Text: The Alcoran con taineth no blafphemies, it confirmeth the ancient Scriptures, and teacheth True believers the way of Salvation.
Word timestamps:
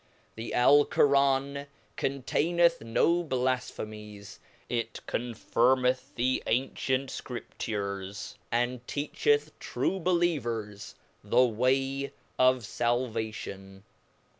The 0.33 0.55
Alcoran 0.55 1.67
con 1.95 2.23
taineth 2.23 2.81
no 2.81 3.23
blafphemies, 3.23 4.39
it 4.67 4.99
confirmeth 5.05 6.15
the 6.15 6.41
ancient 6.47 7.11
Scriptures, 7.11 8.35
and 8.51 8.87
teacheth 8.87 9.51
True 9.59 9.99
believers 9.99 10.95
the 11.23 11.45
way 11.45 12.13
of 12.39 12.65
Salvation. 12.65 13.83